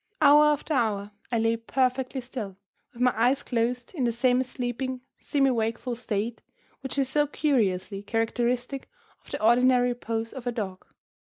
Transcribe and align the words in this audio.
Hour 0.19 0.45
after 0.45 0.73
hour 0.73 1.11
I 1.31 1.37
lay 1.37 1.57
perfectly 1.57 2.21
still, 2.21 2.57
with 2.91 3.03
my 3.03 3.13
eyes 3.15 3.43
closed, 3.43 3.93
in 3.93 4.03
the 4.03 4.11
semi 4.11 4.43
sleeping, 4.43 5.01
semi 5.15 5.51
wakeful 5.51 5.93
state 5.93 6.41
which 6.79 6.97
is 6.97 7.07
so 7.07 7.27
curiously 7.27 8.01
characteristic 8.01 8.89
of 9.23 9.29
the 9.29 9.39
ordinary 9.39 9.89
repose 9.89 10.33
of 10.33 10.47
a 10.47 10.51
dog. 10.51 10.87